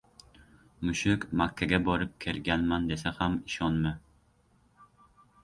[0.87, 3.95] •Mushuk “Makkaga borib kelganman” desa ham ishonma.